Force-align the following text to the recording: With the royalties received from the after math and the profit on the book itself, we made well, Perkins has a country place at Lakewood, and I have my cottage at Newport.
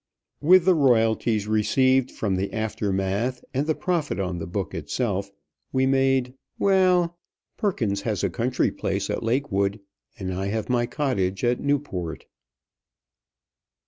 With 0.41 0.65
the 0.65 0.73
royalties 0.73 1.47
received 1.47 2.09
from 2.09 2.35
the 2.35 2.51
after 2.51 2.91
math 2.91 3.45
and 3.53 3.67
the 3.67 3.75
profit 3.75 4.19
on 4.19 4.39
the 4.39 4.47
book 4.47 4.73
itself, 4.73 5.29
we 5.71 5.85
made 5.85 6.33
well, 6.57 7.19
Perkins 7.55 8.01
has 8.01 8.23
a 8.23 8.29
country 8.31 8.71
place 8.71 9.11
at 9.11 9.21
Lakewood, 9.21 9.79
and 10.17 10.33
I 10.33 10.47
have 10.47 10.69
my 10.71 10.87
cottage 10.87 11.43
at 11.43 11.59
Newport. 11.59 12.25